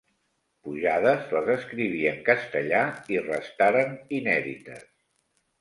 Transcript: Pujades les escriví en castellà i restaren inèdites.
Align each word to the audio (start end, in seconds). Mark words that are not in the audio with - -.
Pujades 0.67 1.27
les 1.37 1.51
escriví 1.57 2.01
en 2.13 2.17
castellà 2.31 2.81
i 3.17 3.21
restaren 3.29 3.95
inèdites. 4.23 4.85